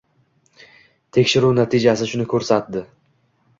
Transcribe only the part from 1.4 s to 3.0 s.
natijasi shuni koʻrsatdi.